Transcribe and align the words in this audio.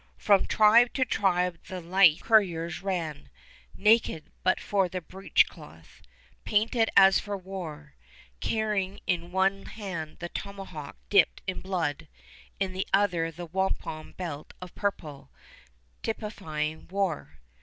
From 0.17 0.47
tribe 0.47 0.93
to 0.95 1.05
tribe 1.05 1.59
the 1.67 1.79
lithe 1.79 2.21
coureurs 2.21 2.81
ran, 2.81 3.29
naked 3.75 4.31
but 4.41 4.59
for 4.59 4.89
the 4.89 4.99
breechcloth, 4.99 6.01
painted 6.43 6.89
as 6.97 7.19
for 7.19 7.37
war, 7.37 7.93
carrying 8.39 8.99
in 9.05 9.31
one 9.31 9.65
hand 9.67 10.17
the 10.17 10.29
tomahawk 10.29 10.97
dipped 11.11 11.43
in 11.45 11.61
blood, 11.61 12.07
in 12.59 12.73
the 12.73 12.87
other 12.91 13.29
the 13.29 13.45
wampum 13.45 14.13
belt 14.13 14.55
of 14.59 14.73
purple, 14.73 15.29
typifying 16.01 16.87
war. 16.87 17.37